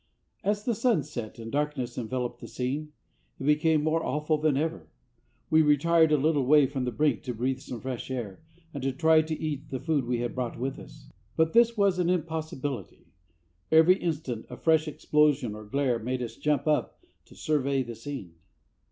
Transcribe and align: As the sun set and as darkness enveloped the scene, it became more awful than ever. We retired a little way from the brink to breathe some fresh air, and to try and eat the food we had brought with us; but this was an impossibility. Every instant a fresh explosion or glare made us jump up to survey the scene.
As 0.43 0.65
the 0.65 0.73
sun 0.73 1.03
set 1.03 1.37
and 1.37 1.49
as 1.49 1.53
darkness 1.53 1.95
enveloped 1.95 2.41
the 2.41 2.47
scene, 2.47 2.91
it 3.39 3.43
became 3.43 3.83
more 3.83 4.03
awful 4.03 4.39
than 4.39 4.57
ever. 4.57 4.89
We 5.51 5.61
retired 5.61 6.11
a 6.11 6.17
little 6.17 6.43
way 6.43 6.65
from 6.65 6.85
the 6.85 6.91
brink 6.91 7.21
to 7.21 7.35
breathe 7.35 7.59
some 7.59 7.79
fresh 7.81 8.09
air, 8.09 8.41
and 8.73 8.81
to 8.81 8.93
try 8.93 9.17
and 9.17 9.29
eat 9.29 9.69
the 9.69 9.79
food 9.79 10.05
we 10.05 10.21
had 10.21 10.33
brought 10.33 10.57
with 10.57 10.79
us; 10.79 11.11
but 11.35 11.53
this 11.53 11.77
was 11.77 11.99
an 11.99 12.09
impossibility. 12.09 13.09
Every 13.71 13.95
instant 13.97 14.47
a 14.49 14.57
fresh 14.57 14.87
explosion 14.87 15.53
or 15.53 15.65
glare 15.65 15.99
made 15.99 16.23
us 16.23 16.35
jump 16.35 16.65
up 16.65 17.05
to 17.25 17.35
survey 17.35 17.83
the 17.83 17.93
scene. 17.93 18.33